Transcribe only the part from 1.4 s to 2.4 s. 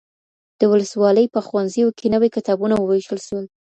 ښوونځیو کي نوي